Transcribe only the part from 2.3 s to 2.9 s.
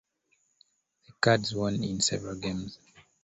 games.